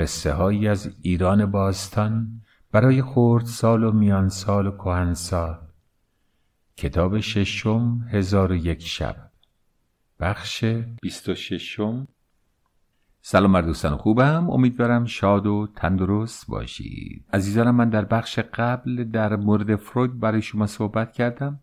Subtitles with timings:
[0.00, 2.40] قصه هایی از ایران باستان
[2.72, 5.58] برای خورد سال و میان سال و کهن سال
[6.76, 9.16] کتاب ششم هزار و یک شب.
[10.20, 10.64] بخش
[11.02, 12.08] بیست و ششم.
[13.22, 14.50] سلام بر دوستان خوبم.
[14.50, 17.24] امیدوارم شاد و تندرست باشید.
[17.32, 21.60] عزیزانم من در بخش قبل در مورد فروید برای شما صحبت کردم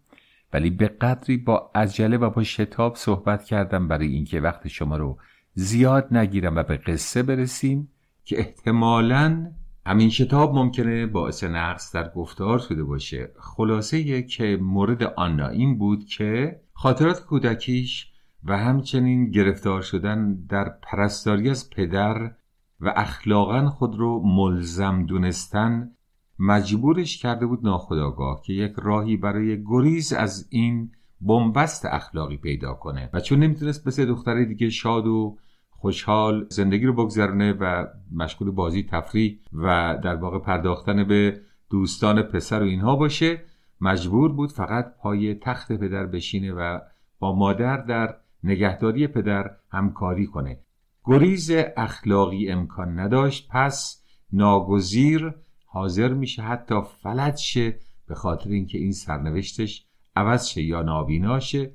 [0.54, 5.18] ولی به قدری با عجله و با شتاب صحبت کردم برای اینکه وقت شما رو
[5.54, 7.90] زیاد نگیرم و به قصه برسیم.
[8.28, 9.52] که احتمالا
[9.86, 13.32] همین شتاب ممکنه باعث نقص در گفتار شده باشه.
[13.40, 18.12] خلاصه که مورد آنا این بود که خاطرات کودکیش
[18.44, 22.32] و همچنین گرفتار شدن در پرستاری از پدر
[22.80, 25.92] و اخلاقا خود رو ملزم دونستن
[26.40, 30.92] مجبورش کرده بود ناخداگاه که یک راهی برای گریز از این
[31.22, 33.10] بنبست اخلاقی پیدا کنه.
[33.14, 35.38] و چون نمی‌تونست مثل دختر دیگه شاد و
[35.80, 42.64] خوشحال زندگی رو بگذرونه و مشغول بازی تفریح و در واقع پرداختن به دوستان پسر
[42.64, 43.44] و اینها باشه.
[43.82, 46.80] مجبور بود فقط پای تخت پدر بشینه و
[47.20, 50.60] با مادر در نگهداری پدر همکاری کنه.
[51.04, 53.48] گریز اخلاقی امکان نداشت.
[53.52, 55.34] پس ناگزیر
[55.66, 61.72] حاضر میشه حتی فلج شه به خاطر اینکه این سرنوشتش عوض شه یا نابیناشه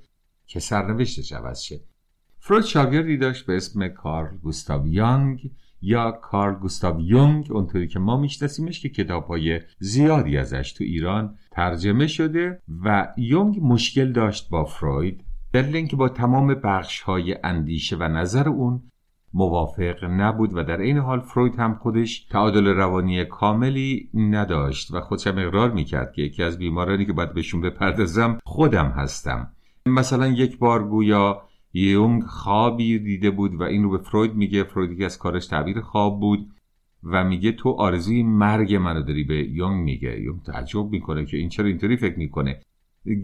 [0.46, 1.80] که سرنوشتش عوض شه.
[2.44, 5.50] فروید شاگردی داشت به اسم کارل گوستاو یانگ
[5.82, 11.34] یا کارل گوستاو یونگ اونطوری که ما میشناسیمش که کتاب های زیادی ازش تو ایران
[11.50, 15.24] ترجمه شده و یونگ مشکل داشت با فروید.
[15.52, 18.82] دلیل اینکه با تمام بخش های اندیشه و نظر اون
[19.34, 25.26] موافق نبود و در این حال فروید هم خودش تعادل روانی کاملی نداشت و خودش
[25.26, 29.52] هم اقرار می‌کرد که یکی از بیمارانی که باید بهشون بپردازم خودم هستم.
[29.86, 34.98] مثلا یک بار گویا یونگ خوابی دیده بود و این رو به فروید میگه فروید
[34.98, 36.50] که از کارش تعبیر خواب بود
[37.04, 40.20] و میگه تو آرزوی مرگ منو داری به یونگ میگه.
[40.20, 42.60] یونگ تعجب می‌کنه که این چرا اینطوری فکر می‌کنه.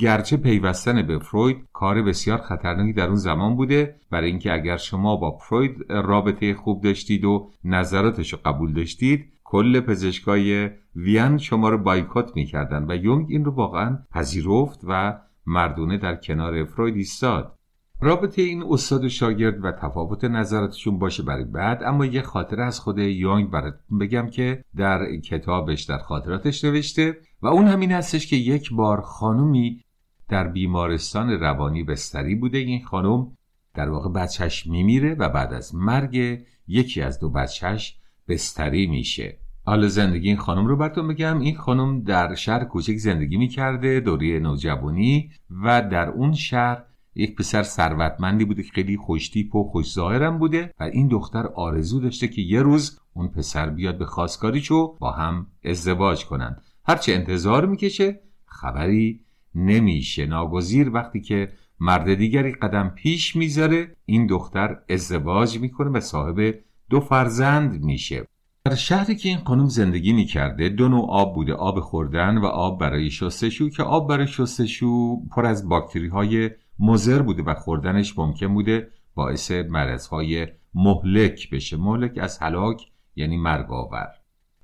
[0.01, 5.17] گرچه پیوستن به فروید کار بسیار خطرناکی در اون زمان بوده برای اینکه اگر شما
[5.17, 11.79] با فروید رابطه خوب داشتید و نظراتش رو قبول داشتید کل پزشکای وین شما رو
[11.79, 17.58] بایکوت می‌کردن و یونگ این رو واقعا پذیرفت و مردونه در کنار فروید ایستاد.
[18.01, 22.81] رابطه این استاد و شاگرد و تفاوت نظراتشون باشه برای بعد اما یه خاطره از
[22.81, 28.37] خود یانگ براتون بگم که در کتابش در خاطراتش نوشته و اون همین هستش که
[28.37, 29.83] یک بار خانومی
[30.29, 32.59] در بیمارستان روانی بستری بوده.
[32.59, 33.37] این خانم
[33.75, 37.97] در واقع بچهش میمیره و بعد از مرگ یکی از دو بچهش
[38.29, 39.39] بستری میشه.
[39.65, 41.41] حالا زندگی این خانم رو براتون بگم.
[41.41, 45.31] این خانم در شهر کوچک زندگی می‌کرده دوری نوجوانی
[45.65, 46.85] و در اون شهر
[47.19, 52.01] یک پسر ثروتمندی بوده که خیلی خوشتیپ و خوش ظاهرم بوده و این دختر آرزو
[52.01, 57.67] داشته که یه روز اون پسر بیاد به خواستگاریشو با هم ازدواج کنن هرچه انتظار
[57.67, 59.21] می‌کشه خبری
[59.55, 60.27] نمیشه.
[60.27, 66.55] ناگزیر وقتی که مرد دیگری قدم پیش می‌ذاره این دختر ازدواج می‌کنه و صاحب
[66.91, 68.27] دو فرزند میشه.
[68.65, 71.55] در شهری که این خانم زندگی می‌کرده دو نوع آب بوده.
[71.55, 73.69] آب خوردن و آب برای شستشو.
[73.69, 79.51] که آب برای شستشو پر از باکتری های مزر بوده و خوردنش ممکن بوده باعث
[79.51, 81.77] مرضهای مهلک بشه.
[81.77, 82.83] مهلک از هلاک
[83.17, 84.09] یعنی مرگ آور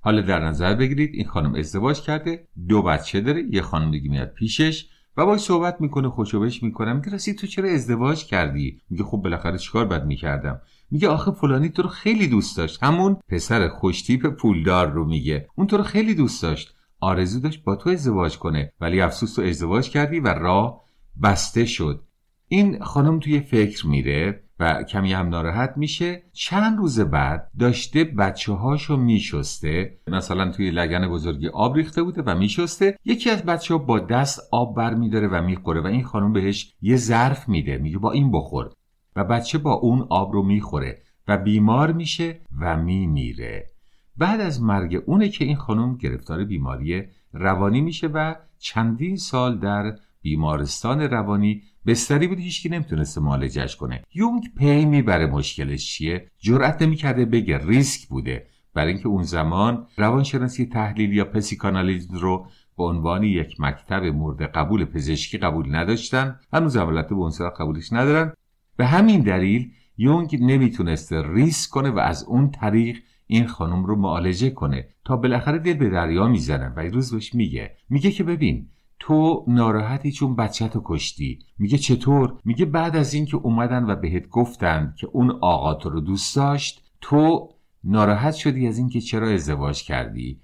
[0.00, 4.28] حالا در نظر بگیرید این خانم ازدواج کرده دو بچه داره یه خانم دیگه میاد
[4.28, 6.92] پیشش و باید صحبت می‌کنه خوشوبش می‌کنه.
[6.92, 10.60] میگه راستی تو چرا ازدواج کردی؟ میگه خب بالاخره چیکار باید می‌کردم؟
[10.91, 12.82] میگه آخه فلانی تو رو خیلی دوست داشت.
[12.82, 15.48] همون پسر خوشتیپ پولدار رو میگه.
[15.54, 16.75] اون تو رو خیلی دوست داشت.
[17.00, 18.72] آرزو داشت با تو ازدواج کنه.
[18.81, 20.84] ولی افسوس تو ازدواج کردی و راه
[21.22, 22.04] بسته شد.
[22.48, 26.22] این خانم توی فکر میره و کمی هم ناراحت میشه.
[26.32, 29.98] چند روز بعد داشته بچه هاشو میشسته.
[30.08, 32.98] مثلا توی لگن بزرگی آب ریخته بوده و میشسته.
[33.04, 36.75] یکی از بچه ها با دست آب بر میداره و می‌خوره و این خانم بهش
[36.80, 37.78] یه ظرف میده.
[37.78, 38.70] میگه با این بخور.
[39.16, 40.98] و بچه با اون آب رو می‌خوره
[41.28, 43.70] و بیمار میشه و میمیره.
[44.16, 47.02] بعد از مرگ اونه که این خانم گرفتار بیماری
[47.32, 54.03] روانی میشه و چندین سال در بیمارستان روانی بستری بود هیچکی نمی‌تونسته معالجش کنه.
[54.15, 58.47] یونگ پی می‌بره مشکلش چیه؟ جرأت نمی‌کرده بگه ریسک بوده.
[58.75, 64.85] برای اینکه اون زمان روانشناسی تحلیل یا پسیکانالیزم رو به عنوان یک مکتب مورد قبول
[64.85, 66.41] پزشکی قبول نداشتن.
[66.53, 68.32] هنوز البته به اون قبولش ندارن.
[68.76, 74.50] به همین دلیل یونگ نمی‌تونسته ریسک کنه و از اون طریق این خانم رو معالجه
[74.50, 74.88] کنه.
[75.05, 77.76] تا بالاخره دل به دریا می‌زنن و روز بهش میگه.
[77.91, 78.69] میگه که ببین
[78.99, 81.38] تو ناراحتی چون بچه کشتی.
[81.58, 86.00] میگه چطور؟ میگه بعد از اینکه اومدن و بهت گفتن که اون آقا تو رو
[86.00, 87.49] دوست داشت تو
[87.85, 90.41] ناراحت شدی از اینکه چرا ازدواج کردی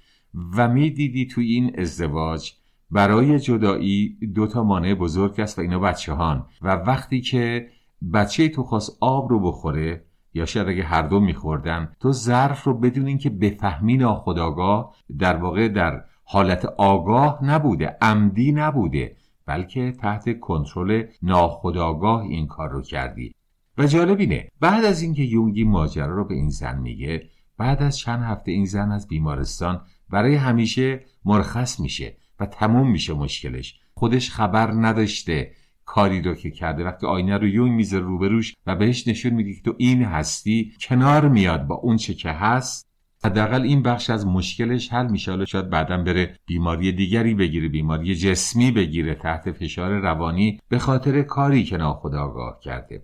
[0.56, 2.52] و می‌دیدی توی این ازدواج
[2.90, 7.68] برای جدایی دوتا مانع بزرگ است و اینا بچه هان و وقتی که
[8.12, 10.04] بچه تو خواست آب رو بخوره
[10.34, 15.68] یا شاید اگه هر دو میخوردن تو ظرف رو بدون اینکه بفهمی ناخداگاه در واقع
[15.68, 19.16] در حالت آگاه نبوده عمدی نبوده
[19.46, 23.34] بلکه تحت کنترل ناخداگاه این کار رو کردی.
[23.78, 27.28] و جالب اینه بعد از اینکه یونگی ماجرا رو به این زن میگه
[27.58, 29.80] بعد از چند هفته این زن از بیمارستان
[30.10, 33.80] برای همیشه مرخص میشه و تموم میشه مشکلش.
[33.94, 35.52] خودش خبر نداشته
[35.84, 36.84] کاری رو که کرده.
[36.84, 41.28] وقتی آینه رو یون میزه روبروش و بهش نشون میده که تو این هستی کنار
[41.28, 42.89] میاد با اون چه که هست
[43.24, 45.30] حداقل این بخش از مشکلش حل میشه.
[45.30, 51.22] حالا شاید بعدا بره بیماری دیگری بگیره بیماری جسمی بگیره تحت فشار روانی به خاطر
[51.22, 53.02] کاری که ناخودآگاه کرده.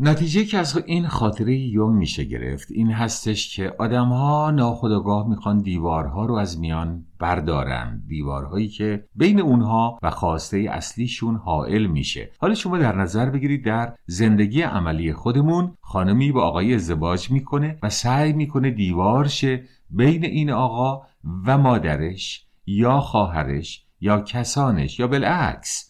[0.00, 6.26] نتیجه که از این خاطره یوم میشه گرفت این هستش که آدمها ناخداگاه می‌خوان دیوارها
[6.26, 8.02] رو از میان بردارن.
[8.06, 12.30] دیوارهایی که بین اونها و خواسته اصلیشون حائل میشه.
[12.40, 17.90] حالا شما در نظر بگیرید در زندگی عملی خودمون خانمی با آقای ازدواج می‌کنه و
[17.90, 21.02] سعی می‌کنه دیوار شه بین این آقا
[21.46, 25.87] و مادرش یا خواهرش یا کسانش یا بالعکس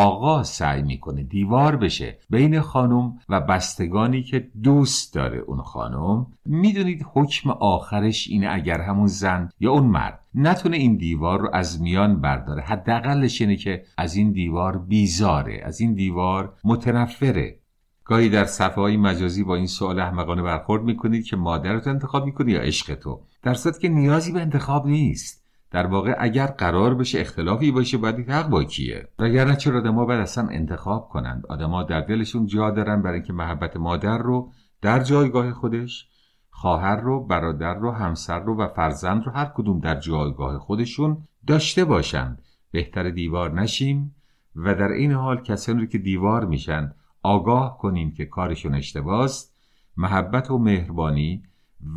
[0.00, 2.18] آقا سعی می‌کنه دیوار بشه.
[2.30, 9.06] بین خانم و بستگانی که دوست داره اون خانم می‌دونید حکم آخرش اینه اگر همون
[9.06, 12.62] زن یا اون مرد نتونه این دیوار رو از میان برداره.
[12.62, 17.58] حداقلش اینه که از این دیوار بیزاره از این دیوار متنفره.
[18.04, 22.52] گاهی در صفحه های مجازی با این سوال احمقانه برخورد می‌کنید که مادرت انتخاب می‌کنی
[22.52, 25.47] یا عشق تو در که نیازی به انتخاب نیست.
[25.70, 30.20] در واقع اگر قرار بشه اختلافی باشه باید حق با کیه؟ وگرنه چرا آدما باید
[30.20, 35.52] اصلا انتخاب کنند؟ آدما در دلشون جا دارن برای اینکه محبت مادر رو در جایگاه
[35.52, 36.08] خودش
[36.50, 41.84] خواهر رو برادر رو همسر رو و فرزند رو هر کدوم در جایگاه خودشون داشته
[41.84, 42.42] باشند.
[42.70, 44.14] بهتر دیوار نشیم
[44.56, 46.92] و در این حال کسانی که دیوار میشن
[47.22, 49.54] آگاه کنیم که کارشون اشتباست
[49.96, 51.42] محبت و مهربانی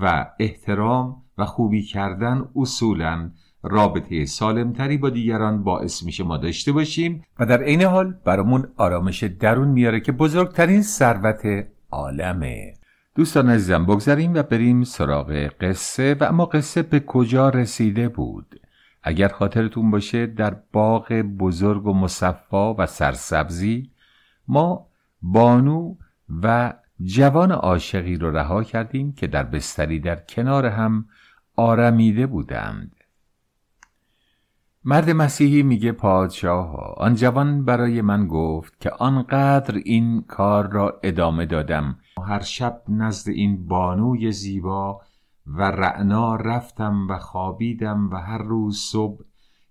[0.02, 3.32] و احترام و خوبی کردن اصولا
[3.64, 9.24] رابطه سالمتری با دیگران باعث میشه ما داشته باشیم و در عین حال برامون آرامش
[9.24, 12.74] درون میاره که بزرگترین ثروت عالمه.
[13.16, 15.32] دوستان عزیزم بگذاریم و بریم سراغ
[15.62, 16.14] قصه.
[16.20, 18.60] و اما قصه به کجا رسیده بود؟
[19.04, 23.92] اگر خاطرتون باشه در باغ بزرگ و مصفا و سرسبزی
[24.48, 24.88] ما
[25.22, 25.96] بانو
[26.44, 26.74] و
[27.04, 31.06] جوان عاشقی رو رها کردیم که در بستری در کنار هم
[31.56, 32.96] آرمیده بودند.
[34.86, 41.46] مرد مسیحی میگه پادشاه آن جوان برای من گفت که آنقدر این کار را ادامه
[41.46, 42.00] دادم.
[42.28, 45.02] هر شب نزد این بانوی زیبا
[45.48, 49.24] و رعنا رفتم و خوابیدم و هر روز صبح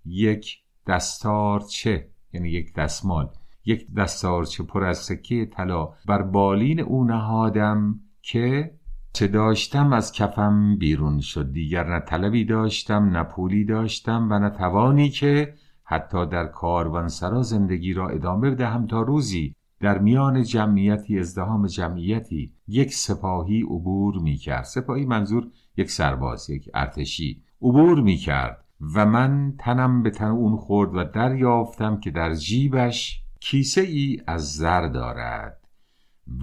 [0.04, 3.28] یک دستارچه یعنی یک دستمال
[3.64, 8.74] یک دستارچه پر از سکه طلا بر بالین او نهادم که
[9.12, 11.52] چه داشتم از کفم بیرون شد.
[11.52, 15.54] دیگر نه طلبی داشتم نه پولی داشتم و نه توانی که
[15.84, 22.94] حتی در کاروانسرا زندگی را ادامه بدهم تا روزی در میان جمعیتی ازدهام جمعیتی یک
[22.94, 25.46] سپاهی عبور می کرد سپاهی منظور
[25.76, 28.64] یک سرباز یک ارتشی عبور می کرد
[28.94, 34.52] و من تنم به تن اون خورد و دریافتم که در جیبش کیسه ای از
[34.52, 35.60] زر دارد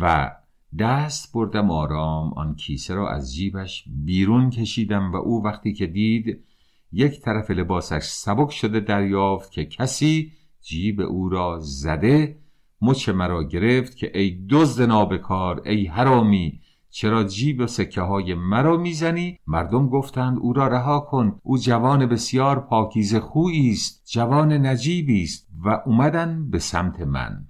[0.01, 0.31] و
[0.79, 6.43] دست بردم آرام آن کیسه را از جیبش بیرون کشیدم و او وقتی که دید
[6.91, 10.31] یک طرف لباسش سبک شده دریافت که کسی
[10.61, 12.39] جیب او را زده
[12.81, 16.59] مچ مرا گرفت که ای دزد نابکار ای حرامی
[16.89, 22.05] چرا جیب و سکه های مرا می‌زنی؟ مردم گفتند او را رها کن او جوان
[22.05, 27.47] بسیار پاکیز خویی است جوان نجیبی است و اومدن به سمت من.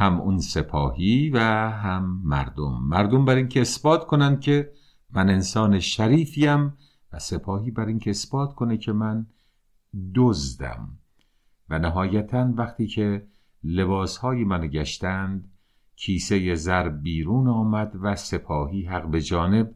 [0.00, 1.38] هم اون سپاهی و
[1.70, 2.80] هم مردم.
[2.82, 4.72] مردم بر اینکه اثبات کنند که
[5.10, 6.74] من انسان شریفیم
[7.12, 9.26] و سپاهی بر اینکه اثبات کنه که من
[10.14, 10.98] دزدم.
[11.70, 13.26] و نهایتا وقتی که
[13.64, 15.52] لباسهایی منو گشتند
[15.96, 19.74] کیسه زر بیرون آمد و سپاهی حق به جانب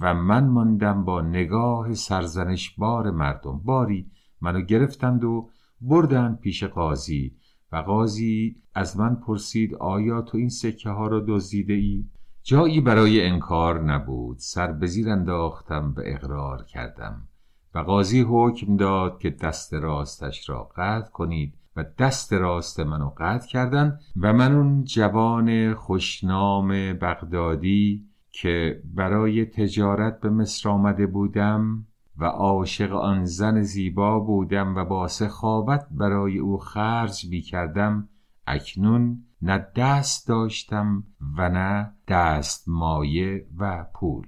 [0.00, 3.58] و من ماندم با نگاه سرزنش بار مردم.
[3.58, 4.10] باری
[4.40, 7.36] منو گرفتند و بردند پیش قاضی.
[7.72, 12.04] و قاضی از من پرسید آیا تو این سکه ها را دزدیده ای؟
[12.42, 17.28] جایی برای انکار نبود سر به زیر انداختم و اقرار کردم
[17.74, 23.48] و قاضی حکم داد که دست راستش را قطع کنید و دست راست منو قطع
[23.48, 31.86] کردن و من اون جوان خوشنام بغدادی که برای تجارت به مصر آمده بودم
[32.18, 38.08] و عاشق آن زن زیبا بودم و با سخاوت برای او خرج می کردم
[38.46, 41.04] اکنون نه دست داشتم
[41.38, 44.26] و نه دست مایه و پول.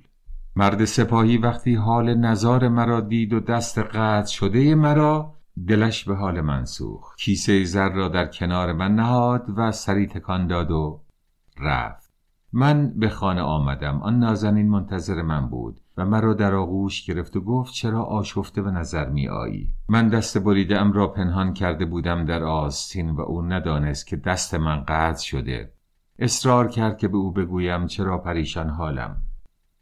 [0.57, 5.35] مرد سپاهی وقتی حال نظار مرا دید و دست قطع شده مرا
[5.68, 7.18] دلش به حال من سوخت.
[7.18, 11.00] کیسه زر را در کنار من نهاد و سری تکان داد و
[11.61, 12.12] رفت.
[12.52, 14.02] من به خانه آمدم.
[14.02, 15.80] آن نازنین منتظر من بود.
[15.99, 20.38] و مرا در آغوش گرفت و گفت چرا آشفته به نظر می آیی من دست
[20.38, 25.25] بریده ام را پنهان کرده بودم در آستین و او ندانست که دست من قطع
[25.25, 25.73] شده.
[26.19, 29.17] اصرار کرد که به او بگویم چرا پریشان حالم؟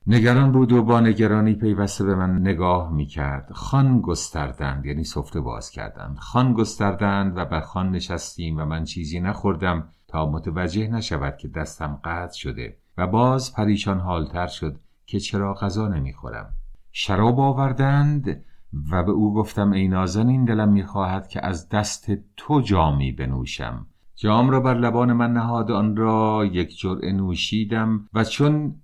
[0.07, 5.41] نگران بود و با نگرانی پیوسته به من نگاه می کرد خان گستردند یعنی سفره
[5.41, 6.19] باز کردند.
[6.19, 12.01] خان گستردند و بر خان نشستیم و من چیزی نخوردم تا متوجه نشود که دستم
[12.05, 14.81] قطع شده و باز پریشان حالتر شد.
[15.07, 16.53] که چرا غذا نمی‌خورم.
[16.93, 18.45] شراب آوردند
[18.91, 23.87] و به او گفتم ای نازنین دلم می‌خواهد که از دست تو جامی بنوشم.
[24.17, 28.75] جام را بر لبان من نهاد آن را یک جرعه نوشیدم و چون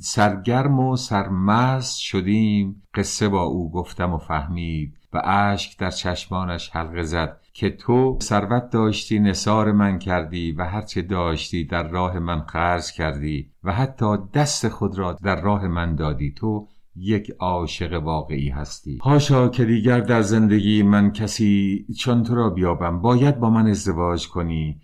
[0.00, 7.02] سرگرم و سرمست شدیم قصه با او گفتم و فهمید و اشک در چشمانش حلقه
[7.02, 7.41] زد.
[7.52, 13.50] که تو ثروت داشتی نصار من کردی و هرچه داشتی در راه من خرج کردی
[13.64, 16.32] و حتی دست خود را در راه من دادی.
[16.32, 18.98] تو یک عاشق واقعی هستی.
[19.02, 24.28] هاشا که دیگر در زندگی من کسی چون تو را بیابم باید با من ازدواج
[24.28, 24.80] کنی.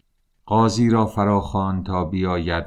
[0.46, 2.64] قاضی را فراخوان تا بیاید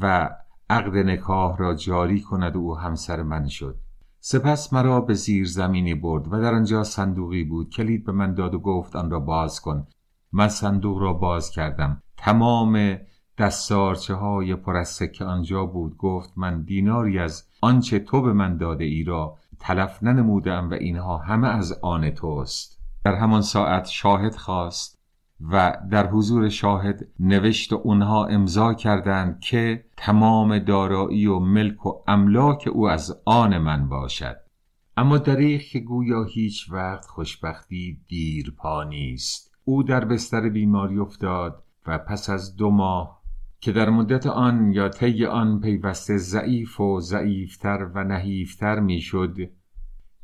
[0.00, 0.30] و
[0.70, 3.78] عقد نکاح را جاری کند و او همسر من شد.
[4.22, 7.70] سپس مرا به زیر زمینی برد و در آنجا صندوقی بود.
[7.70, 9.86] کلید به من داد و گفت آن را باز کن.
[10.32, 12.02] من صندوق را باز کردم.
[12.16, 12.98] تمام
[13.38, 18.56] دستارچه های پر از سکه آنجا بود گفت من دیناری از آنچه تو به من
[18.56, 22.80] داده ای را تلف ننمودم و اینها همه از آن توست.
[23.04, 24.99] در همان ساعت شاهد خواست.
[25.40, 32.02] و در حضور شاهد نوشت و اونها امضا کردند که تمام دارایی و ملک و
[32.06, 34.36] املاک او از آن من باشد.
[34.96, 39.50] اما دریغ که گویا هیچ وقت خوشبختی دیر پا نیست.
[39.64, 43.20] او در بستر بیماری افتاد و پس از دو ماه
[43.60, 49.36] که در مدت آن یا طی آن پیوسته ضعیف و ضعیفتر و نحیفتر می‌شد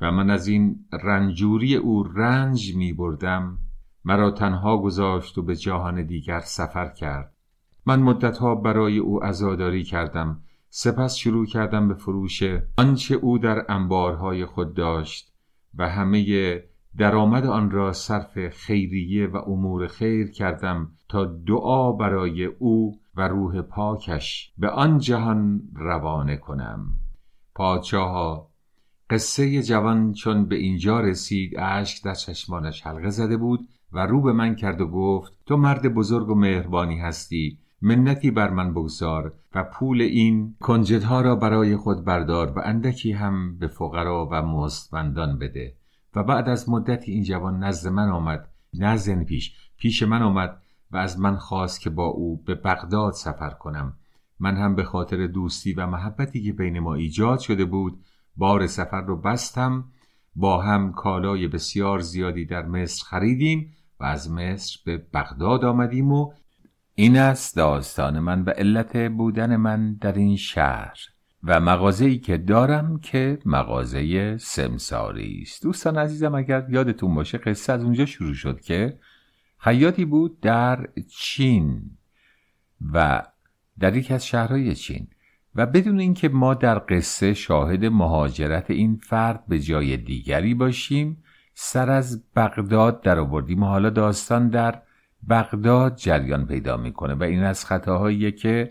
[0.01, 3.59] و من از این رنجوری او رنج می بردم
[4.07, 7.33] مرا تنها گذاشت و به جهان دیگر سفر کرد.
[7.87, 10.41] من مدتها برای او عزاداری کردم.
[10.71, 12.43] سپس شروع کردم به فروش.
[12.77, 15.33] آنچه او در انبارهای خود داشت
[15.79, 16.63] و همه
[16.97, 23.63] درآمد آن را صرف خیریه و امور خیر کردم تا دعا برای او و روح
[23.63, 26.87] پاکش به آن جهان روانه کنم.
[27.55, 28.49] پادشاها
[29.11, 33.69] قصه جوان چون به اینجا رسید اشک در چشمانش حلقه زده بود.
[33.97, 38.51] و رو به من کرد و گفت تو مرد بزرگ و مهربانی هستی منتی بر
[38.51, 44.29] من بگذار و پول این کنجدها را برای خود بردار و اندکی هم به فقرا
[44.33, 45.75] و مستمندان بده.
[46.15, 50.97] و بعد از مدتی این جوان نزد من آمد نزد پیش پیش من آمد و
[50.97, 53.93] از من خواست که با او به بغداد سفر کنم.
[54.41, 58.01] من هم به خاطر دوستی و محبتی که بین ما ایجاد شده بود
[58.37, 59.85] بار سفر رو بستم
[60.37, 66.33] با هم کالای بسیار زیادی در مصر خریدیم و از مصر به بغداد آمدیم و
[66.95, 70.97] این است داستان من و علت بودن من در این شهر
[71.43, 75.63] و مغازه‌ای که دارم که مغازه سمساری است.
[75.63, 78.99] دوستان عزیزم اگر یادتون باشه قصه از اونجا شروع شد که
[79.59, 81.91] خیاطی بود در چین
[82.93, 83.23] و
[83.79, 85.09] در یکی از شهرهای چین.
[85.55, 91.23] و بدون اینکه ما در قصه شاهد مهاجرت این فرد به جای دیگری باشیم
[91.59, 94.83] سر از بغداد در آوردیم حالا داستان در
[95.29, 98.71] بغداد جریان پیدا می‌کنه و این از خطاهاییه که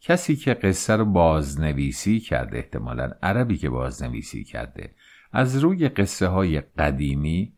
[0.00, 4.94] کسی که قصه رو بازنویسی کرده احتمالا عربی که بازنویسی کرده
[5.32, 7.52] از روی قصه های قدیمی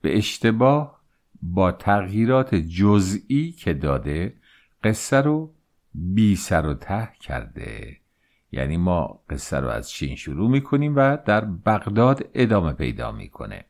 [0.00, 1.00] به اشتباه
[1.42, 4.34] با تغییرات جزئی که داده
[4.84, 5.54] قصه رو
[5.94, 7.96] بی سر و ته کرده.
[8.52, 13.64] یعنی ما قصه رو از چین شروع می‌کنیم و در بغداد ادامه پیدا می‌کنه.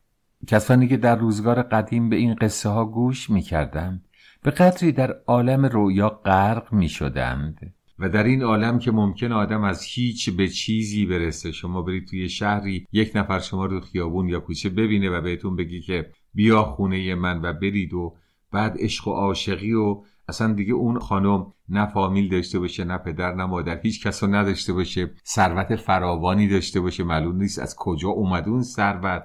[0.47, 4.04] کسانی که در روزگار قدیم به این قصه ها گوش می‌کردند
[4.42, 7.75] به قدری در عالم رویا غرق می‌شدند.
[7.99, 12.28] و در این عالم که ممکن آدم از هیچ به چیزی برسه شما برید توی
[12.28, 17.14] شهری یک نفر شما رو خیابون یا کوچه ببینه و بهتون بگی که بیا خونه
[17.14, 18.14] من و برید و
[18.52, 23.34] بعد عشق و عاشقی و اصلا دیگه اون خانم نه فامیل داشته باشه نه پدر
[23.34, 25.10] نه مادر هیچ کس رو نداشته باشه.
[25.26, 29.22] ثروت فراوانی داشته باشه معلوم نیست از کجا اومد اون ثروت.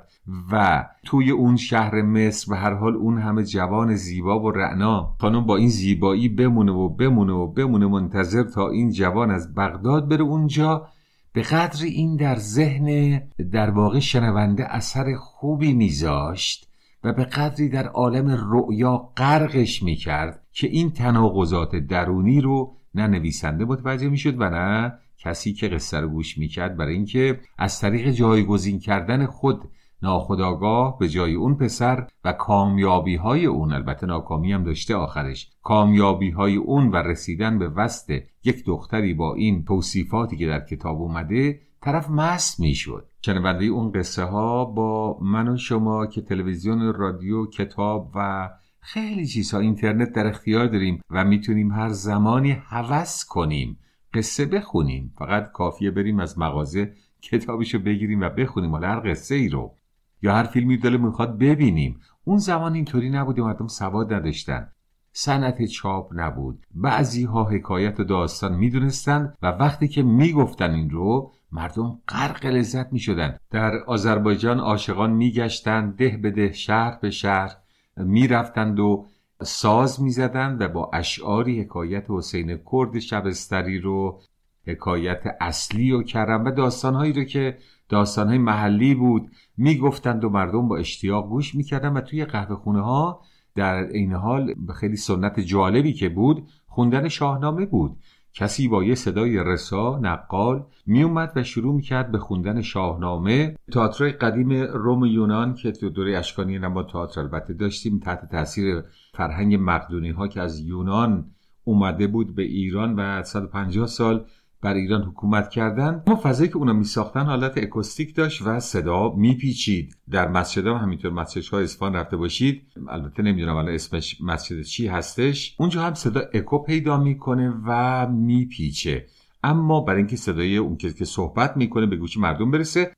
[0.51, 5.15] و توی اون شهر مصر به هر حال اون همه جوان زیبا و رعنا.
[5.19, 10.09] خانم با این زیبایی بمونه و بمونه و بمونه منتظر تا این جوان از بغداد
[10.09, 10.87] بره اونجا.
[11.33, 13.21] به قدر این در ذهن
[13.51, 16.72] در واقع شنونده اثر خوبی میذاشت.
[17.03, 23.65] و به قدری در عالم رؤیا غرقش می‌کرد که این تناقضات درونی رو نه نویسنده
[23.65, 26.77] متوجه می‌شد و نه کسی که قصه رو گوش می‌کرد.
[26.77, 29.61] برای اینکه از طریق جایگزین کردن خود
[30.03, 36.29] ناخداگاه به جای اون پسر و کامیابی های اون البته ناکامی هم داشته آخرش کامیابی
[36.29, 41.59] های اون و رسیدن به وسط یک دختری با این توصیفاتی که در کتاب اومده
[41.83, 43.09] طرف مست می‌شد.
[43.21, 48.49] شنونده اون قصه ها با من و شما که تلویزیون رادیو کتاب و
[48.79, 53.79] خیلی چیزها اینترنت در اختیار داریم و می‌تونیم هر زمانی هوس کنیم
[54.13, 55.13] قصه بخونیم.
[55.17, 58.71] فقط کافیه بریم از مغازه کتابشو بگیریم و بخونیم.
[58.71, 59.75] حالا هر قصه ای رو.
[60.21, 61.99] یا هر فیلمی دل می‌خواد ببینیم.
[62.23, 64.67] اون زمان اینطوری نبوده مردم سواد نداشتن.
[65.15, 66.65] صنعت چاپ نبود.
[66.75, 72.93] بعضی ها حکایت و داستان می‌دونستند و وقتی که می‌گفتن این رو مردم غرق لذت
[72.93, 73.37] می‌شدن.
[73.51, 77.55] در آذربایجان عاشقان میگشتند ده به ده شهر به شهر
[77.97, 79.05] می‌رفتند و
[79.43, 84.21] ساز می‌زدند و با اشعاری حکایت حسین کرد شبستری رو
[84.67, 87.57] حکایت اصلی و کرم و داستانهایی رو که
[87.89, 93.21] داستانهای محلی بود می‌گفتند و مردم با اشتیاق گوش می‌کردن و توی قهوه خونه ها
[93.55, 97.97] در این حال خیلی سنت جالبی که بود خوندن شاهنامه بود.
[98.33, 103.55] کسی با یه صدای رسا نقال میومد و شروع می‌کرد به خوندن شاهنامه.
[103.73, 109.57] تئاتر قدیم روم یونان که تو دوره اشکانی نما تئاتر البته داشتیم تحت تاثیر فرهنگ
[109.61, 111.25] مقدونی ها که از یونان
[111.63, 114.25] اومده بود به ایران و 150 سال
[114.63, 116.03] بر ایران حکومت کردن.
[116.07, 119.95] اما فضایی که اونا میساختن حالت اکوستیک داشت و صدا میپیچید.
[120.11, 122.61] در مسجد هم همینطور مسجد های اسفان رفته باشید.
[122.87, 125.55] البته نمی‌دونم الان اسمش مسجد چی هستش.
[125.59, 129.05] اونجا هم صدا اکو پیدا می‌کنه و میپیچه.
[129.43, 132.91] اما برای اینکه صدای اون که صحبت می‌کنه به گوش مردم برسه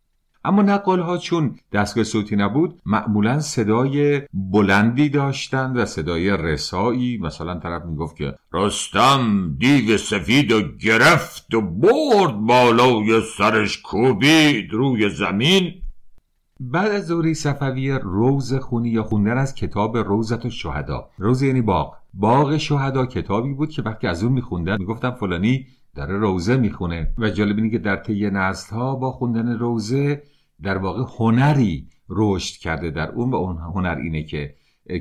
[0.45, 7.17] اما نقال ها چون دستگاه صوتی نبود معمولا صدای بلندی داشتند و صدای رسایی.
[7.17, 15.09] مثلا طرف می‌گفت که رستم دیو سفید و گرفت و برد بالای سرش کوبید روی
[15.09, 15.73] زمین.
[16.59, 21.61] بعد از دوره صفوی روز خونی یا خوندن از کتاب روزت و شهدا روز یعنی
[21.61, 21.93] باغ.
[22.13, 27.13] باغ شهدا کتابی بود که وقتی از اون میخوندن می‌گفتن فلانی داره روزه می‌خونه.
[27.17, 30.23] و جالب اینه که در طی نسل با خوندن روزه
[30.61, 34.55] در واقع هنری رشد کرده در اون و اون هنر اینه که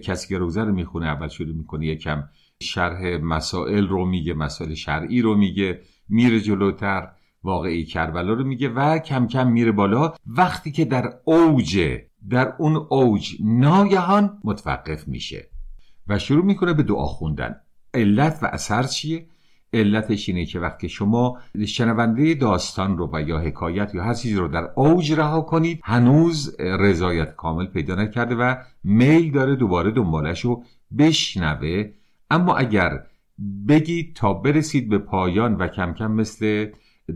[0.05, 2.25] کسی که روزه رو می‌خونه اول شروع می‌کنه یکم
[2.63, 7.09] شرح مسائل رو میگه مسائل شرعی رو میگه میره جلوتر
[7.43, 10.13] واقعی کربلا رو میگه و کم کم میره بالا.
[10.27, 11.99] وقتی که در اوج
[12.31, 15.49] در اون اوج ناگهان متوقف میشه
[16.07, 17.57] و شروع می‌کنه به دعا خوندن.
[17.95, 19.27] علت و اثر چیه؟
[19.75, 24.49] علتش اینه که وقتی شما شنونده داستان رو و یا حکایت یا هر چیزی رو
[24.49, 30.63] در اوج رها کنید هنوز رضایت کامل پیدا نکرده و میل داره دوباره دنبالش رو
[30.99, 31.91] بشنوه.
[32.31, 33.01] اما اگر
[33.69, 36.67] بگید تا برسید به پایان و کم کم مثل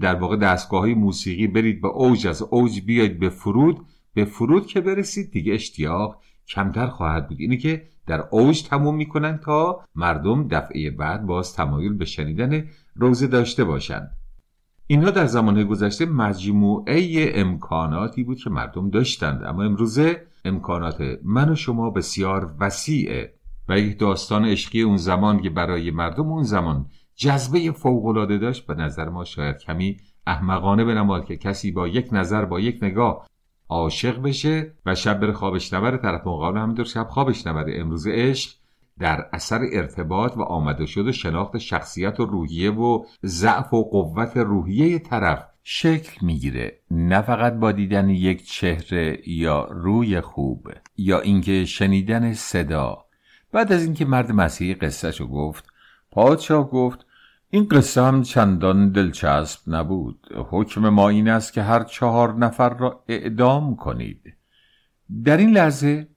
[0.00, 4.66] در واقع دستگاه های موسیقی برید به اوج از اوج بیاید به فرود به فرود
[4.66, 7.40] که برسید دیگه اشتیاق کمتر خواهد بود.
[7.40, 12.64] اینه که در اوج تموم می‌کنن تا مردم دفعه بعد باز تمایل به شنیدن
[12.96, 14.10] روزه داشته باشند
[14.90, 19.44] اینها در زمان گذشته مجموعه امکاناتی بود که مردم داشتند.
[19.44, 23.34] اما امروزه امکانات من و شما بسیار وسیعه
[23.68, 28.66] و یک داستان عشقی اون زمان که برای مردم اون زمان جذبه فوقالعاده داشت.
[28.66, 33.26] به نظر ما شاید کمی احمقانه بنماد که کسی با یک نظر با یک نگاه
[33.68, 35.96] عاشق بشه و شب بره خوابش نبره.
[35.96, 37.80] طرف مقابل همینطور شب خوابش نبره.
[37.80, 38.50] امروز عشق
[38.98, 44.36] در اثر ارتباط و آمده شد و شناخت شخصیت و روحیه و ضعف و قوت
[44.36, 46.78] روحیه طرف شکل می‌گیره.
[46.90, 53.04] نه فقط با دیدن یک چهره یا روی خوب یا اینکه شنیدن صدا.
[53.52, 55.64] بعد از اینکه مرد مسیحی قصهشو گفت
[56.10, 57.06] پادشاه گفت
[57.50, 60.28] این قصه هم چندان دلچسب نبود.
[60.50, 64.34] حکم ما این است که هر چهار نفر را اعدام کنید.
[65.24, 66.08] در این لحظه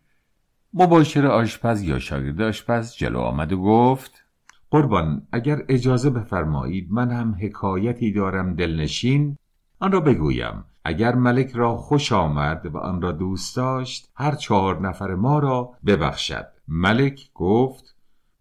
[0.73, 4.23] مباشر آشپز یا شاگرد آشپز جلو آمد و گفت
[4.71, 9.37] قربان اگر اجازه بفرمایید من هم حکایتی دارم دلنشین
[9.79, 10.63] آن را بگویم.
[10.85, 15.71] اگر ملک را خوش آمد و آن را دوست داشت هر چهار نفر ما را
[15.85, 16.47] ببخشد.
[16.67, 17.95] ملک گفت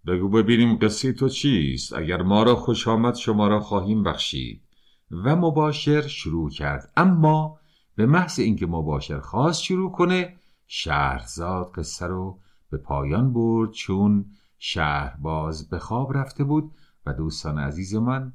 [0.07, 1.93] بگو ببینیم قصه تو چیست.
[1.93, 4.63] اگر ما را خوش آمد شما را خواهیم بخشید.
[5.11, 6.93] و مباشر شروع کرد.
[6.97, 7.59] اما
[7.97, 10.37] به محض اینکه مباشر خواست شروع کنه
[10.67, 12.39] شهرزاد قصه رو
[12.71, 14.25] به پایان برد چون
[14.59, 16.73] شهرباز به خواب رفته بود
[17.07, 18.33] و دوستان عزیز من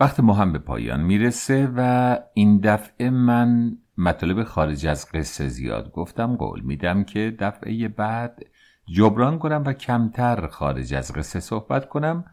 [0.00, 5.90] وقت ما هم به پایان می‌رسه و این دفعه من مطالب خارج از قصه زیاد
[5.92, 6.36] گفتم.
[6.36, 8.46] قول میدم که دفعه بعد
[8.86, 12.24] جبران کنم و کمتر خارج از قصه صحبت کنم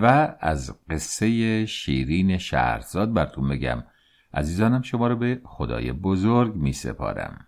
[0.00, 3.84] و از قصه شیرین شهرزاد براتون بگم.
[4.34, 7.46] عزیزانم شما رو به خدای بزرگ می سپارم